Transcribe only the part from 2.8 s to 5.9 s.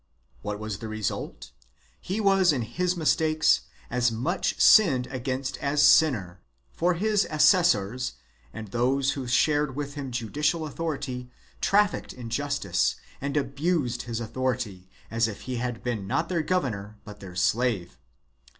mistakes as much sinned against as